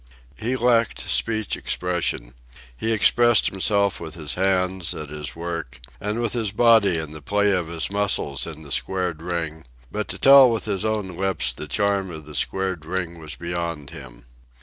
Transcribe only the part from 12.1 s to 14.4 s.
the squared ring was beyond him.